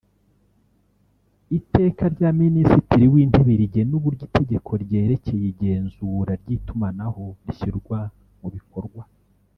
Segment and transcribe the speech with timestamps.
[1.49, 7.99] b) Iteka rya Minisitiri w’Intebe rigena uburyo Itegeko ryerekeye igenzura ry’itumanaho rishyirwa
[8.39, 9.01] mu bikorwa